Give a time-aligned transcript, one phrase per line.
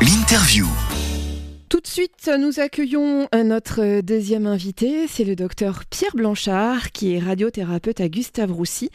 [0.00, 0.66] L'interview.
[1.80, 7.18] Tout de suite, nous accueillons notre deuxième invité, c'est le docteur Pierre Blanchard, qui est
[7.18, 8.90] radiothérapeute à Gustave Roussy,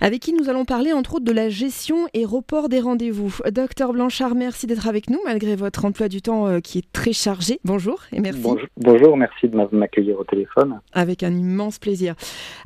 [0.00, 3.34] avec qui nous allons parler entre autres de la gestion et report des rendez-vous.
[3.50, 7.12] Docteur Blanchard, merci d'être avec nous malgré votre emploi du temps euh, qui est très
[7.12, 7.58] chargé.
[7.64, 8.40] Bonjour et merci.
[8.40, 10.78] Bonjour, bonjour merci de m'accueillir au téléphone.
[10.92, 12.14] Avec un immense plaisir.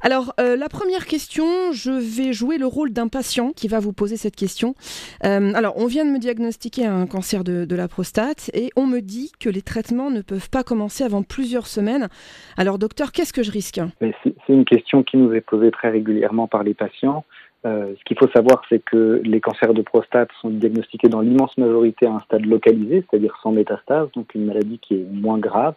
[0.03, 3.95] Alors, euh, la première question, je vais jouer le rôle d'un patient qui va vous
[3.95, 4.75] poser cette question.
[5.25, 8.87] Euh, alors, on vient de me diagnostiquer un cancer de, de la prostate et on
[8.87, 12.09] me dit que les traitements ne peuvent pas commencer avant plusieurs semaines.
[12.57, 13.81] Alors docteur, qu'est-ce que je risque?
[14.01, 17.25] C'est une question qui nous est posée très régulièrement par les patients.
[17.65, 21.57] Euh, ce qu'il faut savoir, c'est que les cancers de prostate sont diagnostiqués dans l'immense
[21.59, 25.77] majorité à un stade localisé, c'est-à-dire sans métastase, donc une maladie qui est moins grave,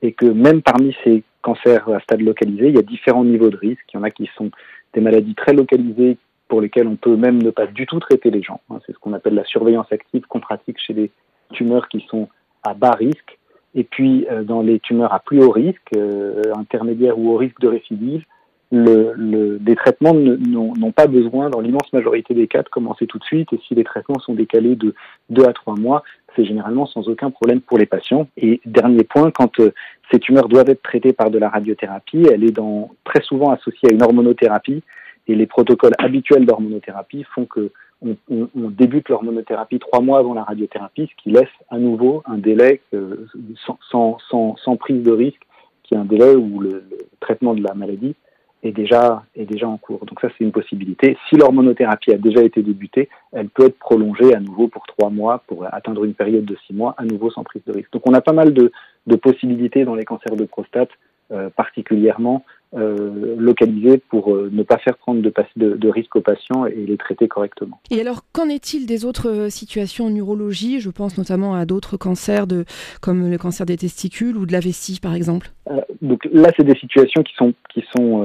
[0.00, 3.56] et que même parmi ces cancers à stade localisé, il y a différents niveaux de
[3.56, 3.84] risque.
[3.92, 4.50] Il y en a qui sont
[4.94, 6.16] des maladies très localisées
[6.48, 8.60] pour lesquelles on peut même ne pas du tout traiter les gens.
[8.86, 11.10] C'est ce qu'on appelle la surveillance active qu'on pratique chez les
[11.52, 12.28] tumeurs qui sont
[12.62, 13.38] à bas risque.
[13.74, 17.60] Et puis, euh, dans les tumeurs à plus haut risque, euh, intermédiaire ou haut risque
[17.60, 18.24] de récidive,
[18.72, 23.18] le, le, des traitements n'ont pas besoin, dans l'immense majorité des cas, de commencer tout
[23.18, 23.52] de suite.
[23.52, 24.94] Et si les traitements sont décalés de
[25.30, 26.04] 2 à 3 mois,
[26.36, 28.28] c'est généralement sans aucun problème pour les patients.
[28.36, 29.72] Et dernier point, quand euh,
[30.12, 33.88] ces tumeurs doivent être traitées par de la radiothérapie, elle est dans, très souvent associée
[33.90, 34.82] à une hormonothérapie.
[35.26, 37.72] Et les protocoles habituels d'hormonothérapie font que
[38.02, 42.22] on, on, on débute l'hormonothérapie trois mois avant la radiothérapie, ce qui laisse à nouveau
[42.26, 43.26] un délai euh,
[43.66, 45.42] sans, sans, sans, sans, prise de risque,
[45.82, 46.84] qui est un délai où le,
[47.20, 48.14] traitement de la maladie
[48.62, 50.04] est déjà, est déjà en cours.
[50.06, 51.16] Donc ça, c'est une possibilité.
[51.28, 55.42] Si l'hormonothérapie a déjà été débutée, elle peut être prolongée à nouveau pour trois mois,
[55.46, 57.92] pour atteindre une période de six mois, à nouveau sans prise de risque.
[57.92, 58.72] Donc on a pas mal de,
[59.06, 60.90] de possibilités dans les cancers de prostate,
[61.32, 66.20] euh, particulièrement euh, localisés pour euh, ne pas faire prendre de, de, de risques aux
[66.20, 67.80] patients et les traiter correctement.
[67.90, 71.96] Et alors, qu'en est-il des autres euh, situations en neurologie Je pense notamment à d'autres
[71.96, 72.64] cancers, de,
[73.00, 75.50] comme le cancer des testicules ou de la vessie, par exemple.
[75.68, 78.24] Euh, donc là, c'est des situations qui sont, qui sont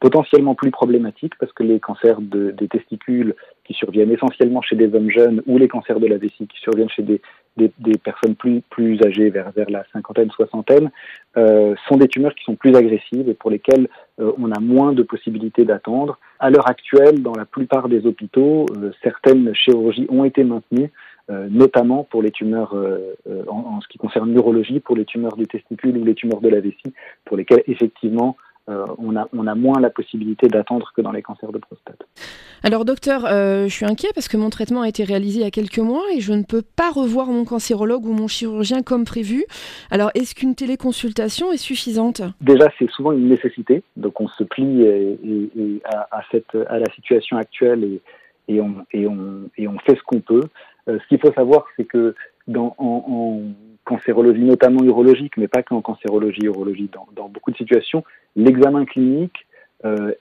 [0.00, 3.34] potentiellement plus problématiques parce que les cancers de, des testicules
[3.64, 6.90] qui surviennent essentiellement chez des hommes jeunes ou les cancers de la vessie qui surviennent
[6.90, 7.20] chez des,
[7.56, 10.90] des, des personnes plus, plus âgées, vers, vers la cinquantaine, soixantaine,
[11.36, 13.88] euh, sont des tumeurs qui sont plus agressives et pour lesquelles
[14.20, 16.18] euh, on a moins de possibilités d'attendre.
[16.38, 20.90] À l'heure actuelle, dans la plupart des hôpitaux, euh, certaines chirurgies ont été maintenues,
[21.28, 22.74] notamment pour les tumeurs,
[23.48, 26.48] en, en, ce qui concerne l'urologie, pour les tumeurs du testicule ou les tumeurs de
[26.50, 26.92] la vessie,
[27.24, 28.36] pour lesquelles effectivement
[28.68, 32.00] euh, on, a, on a moins la possibilité d'attendre que dans les cancers de prostate.
[32.62, 35.46] Alors docteur, euh, je suis inquiet parce que mon traitement a été réalisé il y
[35.46, 39.04] a quelques mois et je ne peux pas revoir mon cancérologue ou mon chirurgien comme
[39.04, 39.44] prévu.
[39.90, 42.22] Alors est-ce qu'une téléconsultation est suffisante?
[42.40, 46.54] Déjà, c'est souvent une nécessité, donc on se plie et, et, et à, à, cette,
[46.68, 48.00] à la situation actuelle et,
[48.48, 50.44] et, on, fait ce qu'on peut.
[50.88, 52.14] Euh, ce qu'il faut savoir, c'est que
[52.46, 53.40] dans, en, en
[53.84, 58.04] cancérologie, notamment urologique, mais pas qu'en cancérologie, urologie, dans, beaucoup de situations,
[58.36, 59.46] l'examen clinique
[59.84, 60.12] euh,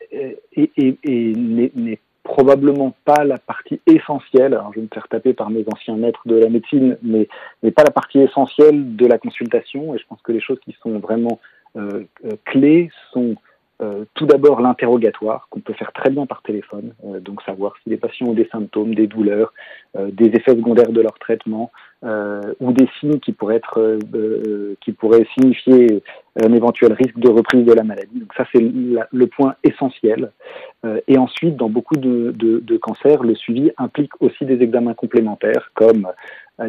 [0.55, 5.97] n'est probablement pas la partie essentielle, alors je vais me faire taper par mes anciens
[5.97, 7.27] maîtres de la médecine, mais,
[7.63, 10.75] mais pas la partie essentielle de la consultation, et je pense que les choses qui
[10.81, 11.39] sont vraiment
[11.77, 13.35] euh, euh clés sont
[13.81, 17.89] euh, tout d'abord l'interrogatoire qu'on peut faire très bien par téléphone, euh, donc savoir si
[17.89, 19.53] les patients ont des symptômes, des douleurs,
[19.97, 21.71] euh, des effets secondaires de leur traitement
[22.03, 26.03] euh, ou des signes qui pourraient être euh, qui pourraient signifier
[26.43, 28.19] un éventuel risque de reprise de la maladie.
[28.19, 30.31] Donc ça c'est le point essentiel.
[31.07, 35.71] et ensuite, dans beaucoup de, de, de cancers, le suivi implique aussi des examens complémentaires
[35.75, 36.07] comme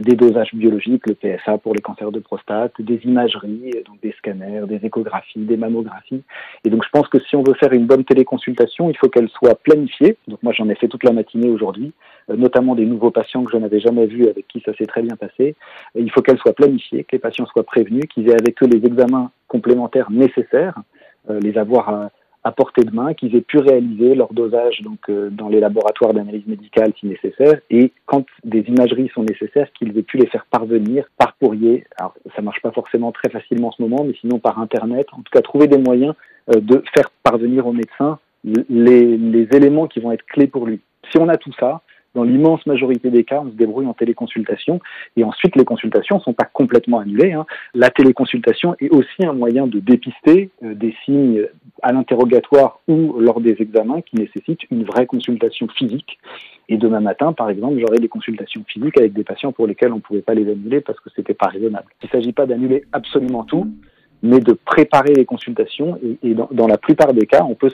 [0.00, 4.66] des dosages biologiques, le PSA pour les cancers de prostate, des imageries, donc des scanners,
[4.66, 6.22] des échographies, des mammographies.
[6.64, 9.28] Et donc je pense que si on veut faire une bonne téléconsultation, il faut qu'elle
[9.28, 10.16] soit planifiée.
[10.28, 11.92] Donc moi j'en ai fait toute la matinée aujourd'hui,
[12.30, 15.02] euh, notamment des nouveaux patients que je n'avais jamais vus avec qui ça s'est très
[15.02, 15.16] bien
[15.94, 18.84] il faut qu'elle soit planifiée, que les patients soient prévenus, qu'ils aient avec eux les
[18.86, 20.78] examens complémentaires nécessaires,
[21.30, 22.10] euh, les avoir
[22.44, 26.12] à, portée de main, qu'ils aient pu réaliser leur dosage donc euh, dans les laboratoires
[26.12, 30.46] d'analyse médicale si nécessaire, et quand des imageries sont nécessaires, qu'ils aient pu les faire
[30.46, 31.84] parvenir par courrier.
[31.98, 35.06] Alors ça marche pas forcément très facilement en ce moment, mais sinon par internet.
[35.12, 36.14] En tout cas, trouver des moyens
[36.54, 40.80] euh, de faire parvenir au médecin les éléments qui vont être clés pour lui.
[41.12, 41.82] Si on a tout ça,
[42.14, 44.80] dans l'immense majorité des cas, on se débrouille en téléconsultation.
[45.16, 47.32] Et ensuite, les consultations ne sont pas complètement annulées.
[47.32, 47.46] Hein.
[47.74, 51.46] La téléconsultation est aussi un moyen de dépister euh, des signes
[51.82, 56.18] à l'interrogatoire ou lors des examens qui nécessitent une vraie consultation physique.
[56.68, 59.96] Et demain matin, par exemple, j'aurai des consultations physiques avec des patients pour lesquels on
[59.96, 61.86] ne pouvait pas les annuler parce que c'était pas raisonnable.
[62.02, 63.68] Il ne s'agit pas d'annuler absolument tout,
[64.22, 65.98] mais de préparer les consultations.
[66.22, 67.70] Et, dans, la plupart des cas, on peut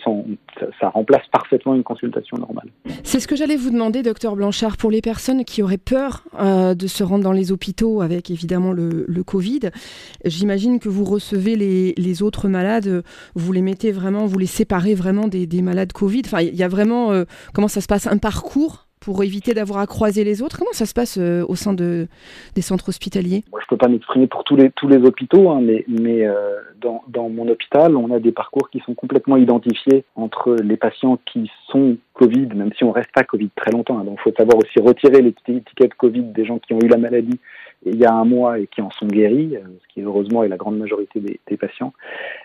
[0.81, 2.69] ça, remplace parfaitement une consultation normale.
[3.05, 6.75] C'est ce que j'allais vous demander, docteur Blanchard, pour les personnes qui auraient peur euh,
[6.75, 9.71] de se rendre dans les hôpitaux avec évidemment le, Covid.
[10.25, 13.03] J'imagine que vous recevez les, autres malades,
[13.35, 16.23] vous les mettez vraiment, vous les séparez vraiment des, malades Covid.
[16.25, 18.88] Enfin, il y a vraiment euh, comment ça se passe, un parcours?
[19.01, 22.09] Pour éviter d'avoir à croiser les autres Comment ça se passe euh, au sein de,
[22.55, 23.45] des centres hospitaliers?
[23.51, 26.27] Moi, Je ne peux pas m'exprimer pour tous les, tous les hôpitaux, hein, mais, mais
[26.27, 30.77] euh, dans, dans, mon hôpital, on a des parcours qui sont complètement identifiés entre les
[30.77, 33.99] patients qui sont Covid, même si on reste pas Covid très longtemps.
[33.99, 34.05] Hein.
[34.05, 37.39] donc, il faut savoir aussi retirer l'étiquette Covid des gens qui ont eu la maladie
[37.87, 40.49] il y a un mois et qui en sont guéris, euh, ce qui heureusement est
[40.49, 41.93] la grande majorité des, patients,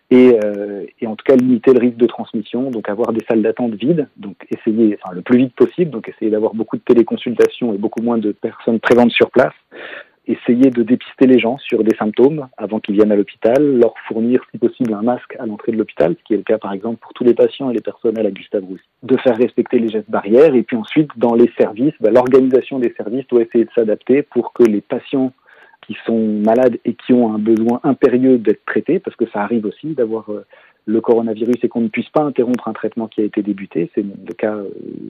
[0.10, 3.42] et, euh, et, en tout cas limiter le risque de transmission, donc avoir des salles
[3.42, 7.78] d'attente vides, donc essayer, le plus vite possible, donc essayer d'avoir beaucoup de téléconsultations et
[7.78, 9.54] beaucoup moins de personnes présentes sur place,
[10.26, 14.42] essayer de dépister les gens sur des symptômes avant qu'ils viennent à l'hôpital, leur fournir
[14.52, 17.00] si possible un masque à l'entrée de l'hôpital, ce qui est le cas par exemple
[17.02, 20.10] pour tous les patients et les personnels à Gustave Roussy, de faire respecter les gestes
[20.10, 24.22] barrières et puis ensuite dans les services, bah, l'organisation des services doit essayer de s'adapter
[24.22, 25.34] pour que les patients
[25.86, 29.66] qui sont malades et qui ont un besoin impérieux d'être traités, parce que ça arrive
[29.66, 30.46] aussi d'avoir euh,
[30.86, 33.92] le coronavirus et qu'on ne puisse pas interrompre un traitement qui a été débuté.
[33.94, 34.70] C'est le cas euh,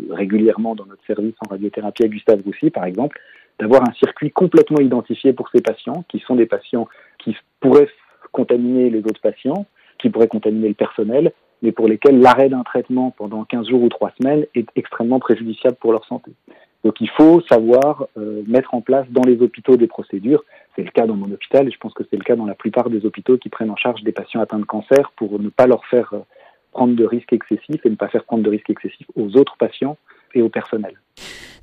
[0.10, 3.20] régulièrement dans notre service en radiothérapie à Gustave Roussy, par exemple
[3.60, 6.88] d'avoir un circuit complètement identifié pour ces patients, qui sont des patients
[7.20, 7.90] qui pourraient
[8.32, 9.66] contaminer les autres patients,
[10.00, 13.90] qui pourraient contaminer le personnel, mais pour lesquels l'arrêt d'un traitement pendant 15 jours ou
[13.90, 16.32] 3 semaines est extrêmement préjudiciable pour leur santé.
[16.84, 20.44] Donc il faut savoir euh, mettre en place dans les hôpitaux des procédures.
[20.76, 22.56] C'est le cas dans mon hôpital et je pense que c'est le cas dans la
[22.56, 25.66] plupart des hôpitaux qui prennent en charge des patients atteints de cancer pour ne pas
[25.66, 26.20] leur faire euh,
[26.74, 29.98] prendre de risques excessifs et ne pas faire prendre de risques excessifs aux autres patients
[30.34, 31.00] et au personnel.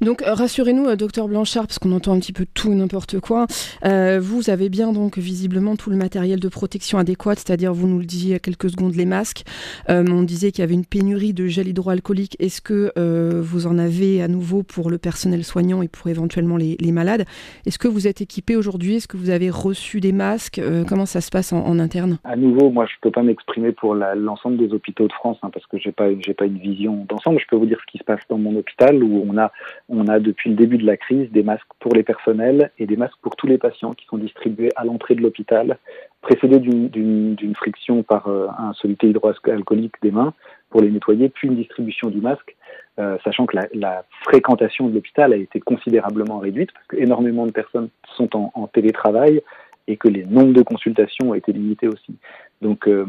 [0.01, 3.21] Donc euh, rassurez-nous, euh, docteur Blanchard, parce qu'on entend un petit peu tout et n'importe
[3.21, 3.47] quoi.
[3.85, 7.99] Euh, vous avez bien donc visiblement tout le matériel de protection adéquat, c'est-à-dire vous nous
[7.99, 9.43] le disiez il y a quelques secondes les masques.
[9.89, 12.37] on disait qu'il y avait une pénurie de gel hydroalcoolique.
[12.39, 12.93] Est-ce que
[13.41, 17.25] vous en avez à nouveau pour le personnel soignant et pour éventuellement les, malades?
[17.67, 18.97] Est-ce que vous êtes équipé aujourd'hui?
[18.97, 20.61] Est-ce que vous avez reçu des masques?
[20.89, 22.19] Comment ça se passe en, interne?
[22.25, 25.67] À nouveau, moi je peux pas m'exprimer pour l'ensemble des hôpitaux de France hein, parce
[25.67, 27.41] que j'ai pas j'ai pas une vision d'ensemble.
[27.41, 29.40] Je peux vous dire ce qui se passe dans mon hôpital où on a
[29.89, 32.97] on a depuis le début de la crise des masques pour les personnels et des
[32.97, 35.79] masques pour tous les patients qui sont distribués à l'entrée de l'hôpital,
[36.21, 40.35] précédés d'une friction par euh, un soluté hydroalcoolique des mains
[40.71, 42.57] pour les nettoyer, puis une distribution du masque,
[42.99, 47.89] euh, sachant que la, fréquentation de l'hôpital a été considérablement réduite parce qu'énormément de personnes
[48.17, 49.41] sont en, télétravail
[49.89, 52.15] et que les nombres de consultations ont été limités aussi.
[52.61, 53.07] Donc, euh,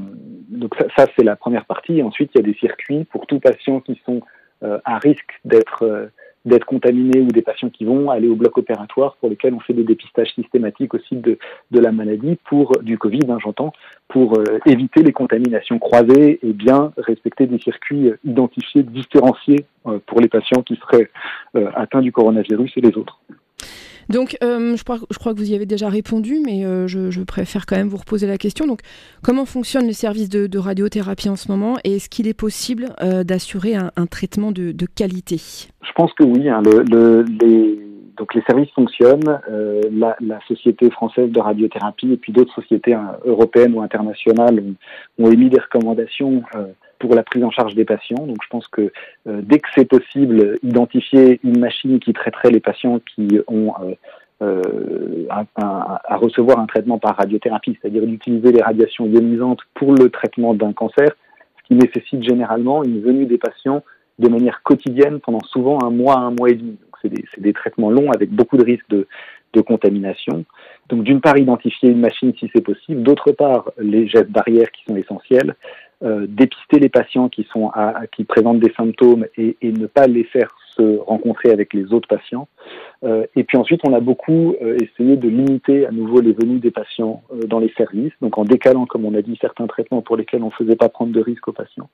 [0.50, 2.02] donc ça, ça c'est la première partie.
[2.02, 4.22] Ensuite, il y a des circuits pour tous patients qui sont
[4.62, 6.12] à risque d'être
[6.46, 9.74] d'être contaminés ou des patients qui vont aller au bloc opératoire pour lesquels on fait
[9.74, 11.38] des dépistages systématiques aussi de,
[11.72, 13.74] la maladie pour du Covid, hein, j'entends,
[14.08, 20.00] pour euh, éviter les contaminations croisées et bien respecter des circuits euh, identifiés, différenciés euh,
[20.06, 21.10] pour les patients qui seraient
[21.76, 23.20] atteints du coronavirus et les autres.
[24.12, 27.24] Donc, euh, je, crois, je, crois, que vous y avez déjà répondu, mais euh, je,
[27.24, 28.68] préfère quand même vous reposer la question.
[28.68, 28.82] Donc,
[29.24, 33.24] comment fonctionne le service de, radiothérapie en ce moment et est-ce qu'il est possible euh,
[33.24, 35.38] d'assurer un, traitement de, qualité?
[35.38, 36.50] Je pense que oui.
[36.50, 36.62] Hein.
[36.64, 37.80] le, les,
[38.18, 39.40] donc, les services fonctionnent.
[39.92, 44.62] La, Société française de radiothérapie et puis d'autres sociétés hein, européennes ou internationales
[45.18, 46.44] ont, émis des recommandations
[47.02, 48.28] pour la prise en charge des patients.
[48.28, 48.92] Donc je pense que
[49.28, 53.96] euh, dès que c'est possible, identifier une machine qui traiterait les patients qui ont euh,
[54.44, 60.54] euh, à, recevoir un traitement par radiothérapie, c'est-à-dire d'utiliser les radiations ionisantes pour le traitement
[60.54, 61.10] d'un cancer,
[61.58, 63.84] ce qui nécessite généralement une venue des patients
[64.20, 66.78] de manière quotidienne pendant souvent un mois, un mois et demi.
[67.02, 69.08] C'est des, des, traitements longs avec beaucoup de risques de,
[69.54, 70.46] de contamination.
[70.90, 74.84] Donc d'une part identifier une machine si c'est possible, d'autre part les gestes barrières qui
[74.88, 75.56] sont essentiels,
[76.04, 80.08] euh, dépister les patients qui, sont à, qui présentent des symptômes et, et, ne pas
[80.08, 82.48] les faire se rencontrer avec les autres patients.
[83.04, 86.60] Euh, et puis ensuite, on a beaucoup euh, essayé de limiter à nouveau les venues
[86.60, 90.02] des patients euh, dans les services, donc en décalant, comme on a dit, certains traitements
[90.02, 91.90] pour lesquels on ne faisait pas prendre de risques aux patients,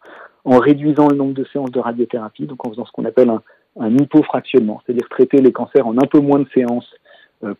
[0.45, 3.41] en réduisant le nombre de séances de radiothérapie, donc en faisant ce qu'on appelle un,
[3.79, 6.93] un hypofractionnement, c'est-à-dire traiter les cancers en un peu moins de séances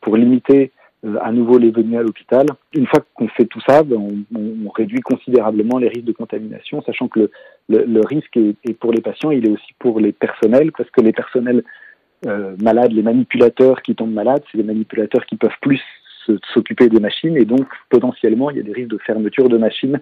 [0.02, 0.77] pour limiter euh,
[1.22, 2.46] à nouveau les venues à l'hôpital.
[2.74, 7.08] Une fois qu'on fait tout ça, ben, on, réduit considérablement les risques de contamination, sachant
[7.08, 7.32] que
[7.70, 11.14] le, risque est, pour les patients, il est aussi pour les personnels, parce que les
[11.14, 11.64] personnels
[12.26, 15.82] euh, malades, les manipulateurs qui tombent malades, c'est des manipulateurs qui peuvent plus
[16.54, 20.02] s'occuper des machines et donc potentiellement il y a des risques de fermeture de machines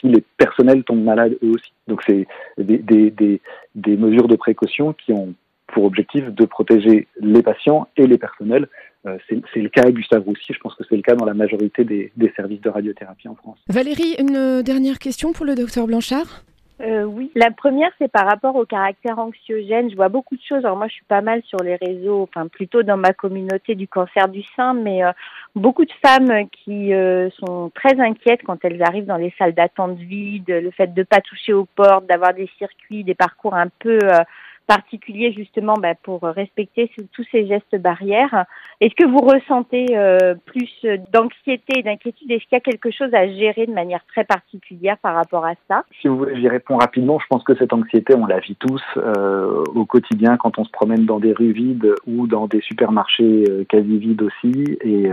[0.00, 1.72] si les personnels tombent malades eux aussi.
[1.86, 2.26] Donc c'est
[2.56, 3.42] des, des, des,
[3.74, 5.34] des mesures de précaution qui ont
[5.76, 8.66] pour objectif de protéger les patients et les personnels.
[9.06, 11.34] Euh, c'est le cas à Gustave Roussy, je pense que c'est le cas dans la
[11.34, 13.58] majorité des, des services de radiothérapie en France.
[13.68, 16.46] Valérie, une dernière question pour le docteur Blanchard?
[16.80, 19.90] Euh, oui, la première c'est par rapport au caractère anxiogène.
[19.90, 20.64] Je vois beaucoup de choses.
[20.64, 23.88] Alors moi, je suis pas mal sur les réseaux, enfin plutôt dans ma communauté du
[23.88, 25.12] cancer du sein, mais euh,
[25.54, 29.96] beaucoup de femmes qui euh, sont très inquiètes quand elles arrivent dans les salles d'attente
[29.96, 33.98] vides, le fait de pas toucher aux portes, d'avoir des circuits, des parcours un peu
[34.02, 34.22] euh,
[34.66, 38.44] particulier justement bah, pour respecter tous ces gestes barrières.
[38.80, 42.30] Est-ce que vous ressentez euh, plus d'anxiété et d'inquiétude?
[42.30, 45.54] Est-ce qu'il y a quelque chose à gérer de manière très particulière par rapport à
[45.68, 45.84] ça?
[46.00, 47.18] Si vous voulez, j'y réponds rapidement.
[47.18, 50.70] Je pense que cette anxiété, on la vit tous euh, au quotidien quand on se
[50.70, 54.78] promène dans des rues vides ou dans des supermarchés euh, quasi vides aussi.
[54.82, 55.10] Et,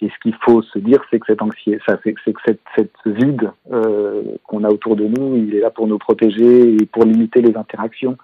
[0.00, 2.92] et ce qu'il faut se dire, c'est que cette anxiété, ça, c'est que cette, cette
[3.04, 3.50] vide
[4.44, 7.56] qu'on a autour de nous, il est là pour nous protéger et pour limiter les
[7.56, 8.16] interactions.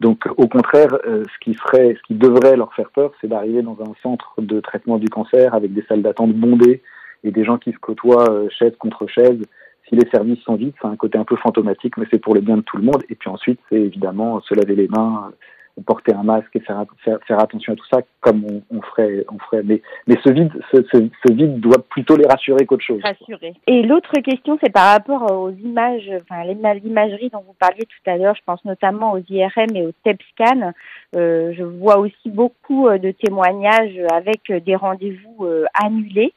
[0.00, 3.62] Donc, au contraire, euh, ce qui serait, ce qui devrait leur faire peur, c'est d'arriver
[3.62, 6.82] dans un centre de traitement du cancer avec des salles d'attente bondées
[7.22, 9.40] et des gens qui se côtoient euh, chaise contre chaise.
[9.88, 12.40] Si les services sont vides, c'est un côté un peu fantomatique, mais c'est pour le
[12.40, 13.02] bien de tout le monde.
[13.08, 15.30] Et puis ensuite, c'est évidemment se laver les mains,
[15.86, 19.38] porter un masque et faire, faire, attention à tout ça comme on, on, ferait on
[19.38, 19.62] ferait.
[19.64, 23.00] Mais mais ce vide ce, ce, vide doit plutôt les rassurer qu'autre chose.
[23.02, 23.54] Rassurer.
[23.66, 28.16] Et l'autre question c'est par rapport aux images enfin l'imagerie dont vous parliez tout à
[28.16, 30.72] l'heure je pense notamment aux IRM et aux TEP scan.
[31.16, 36.32] Euh, je vois aussi beaucoup euh, de témoignages avec des rendez-vous euh, annulés.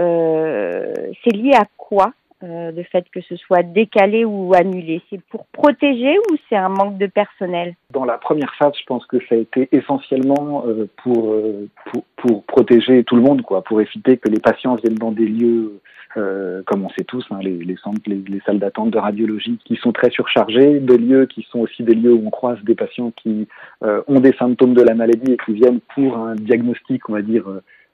[0.00, 2.12] Euh, c'est lié à quoi?
[2.44, 6.68] Euh, le fait que ce soit décalé ou annulé C'est pour protéger ou c'est un
[6.68, 7.74] manque de personnel?
[7.90, 12.04] Dans la première phase, je pense que ça a été essentiellement euh, pour, euh, pour,
[12.16, 15.80] pour, protéger tout le monde, quoi, pour éviter que les patients viennent dans des lieux,
[16.16, 19.58] euh, comme on sait tous, hein, les, les, centres, les, les salles d'attente de radiologie
[19.64, 22.74] qui sont très surchargées, des lieux qui sont aussi des lieux où on croise des
[22.74, 23.48] patients qui
[23.82, 27.44] ont des symptômes de la maladie et qui viennent pour un diagnostic, on va dire,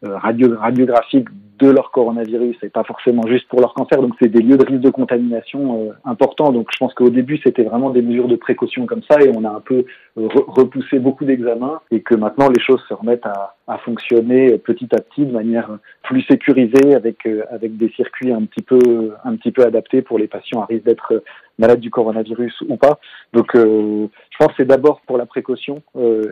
[0.02, 1.28] radio, radiographique
[1.60, 4.00] de leur coronavirus et pas forcément juste pour leur cancer.
[4.00, 6.52] Donc c'est des lieux de risque de contamination euh, importants.
[6.52, 9.44] Donc je pense qu'au début c'était vraiment des mesures de précaution comme ça et on
[9.44, 9.84] a un peu
[10.18, 14.88] euh, repoussé beaucoup d'examens et que maintenant les choses se remettent à, à, fonctionner petit
[14.92, 19.36] à petit de manière plus sécurisée avec euh, avec des circuits un petit peu un
[19.36, 21.22] petit peu adaptés pour les patients à risque d'être
[21.58, 22.98] malades du coronavirus ou pas.
[23.34, 24.08] Donc je
[24.38, 25.82] pense que c'est d'abord pour la précaution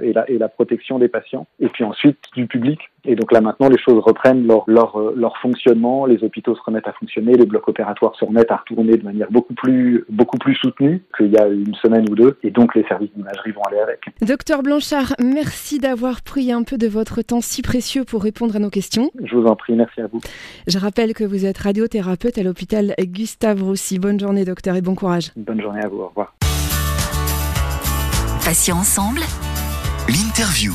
[0.02, 2.80] et la et la protection des patients et puis ensuite du public.
[3.04, 6.88] Et donc là maintenant les choses reprennent leur leur leur fonctionnement, les hôpitaux se remettent
[6.88, 10.54] à fonctionner, les blocs opératoires se remettent à retourner de manière beaucoup plus, beaucoup plus
[10.54, 13.80] soutenue qu'il y a une semaine ou deux, et donc les services d'imagerie vont aller
[13.80, 14.04] avec.
[14.20, 18.58] Docteur Blanchard, merci d'avoir pris un peu de votre temps si précieux pour répondre à
[18.58, 19.10] nos questions.
[19.22, 20.20] Je vous en prie, merci à vous.
[20.66, 23.98] Je rappelle que vous êtes radiothérapeute à l'hôpital Gustave Roussy.
[23.98, 25.30] Bonne journée, docteur, et bon courage.
[25.36, 26.34] Bonne journée à vous, au revoir.
[28.44, 29.20] Patients ensemble,
[30.08, 30.72] l'interview.